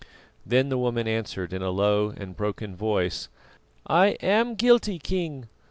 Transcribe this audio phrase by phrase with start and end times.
[0.43, 3.29] Then the woman answered in a low and broken voice:
[3.85, 5.47] "I am guilty, King.